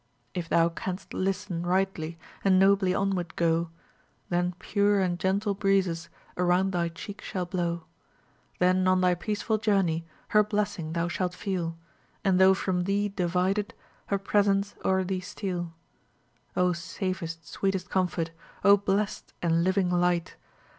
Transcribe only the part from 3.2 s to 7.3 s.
go, Then pure and gentle breezes Around thy cheek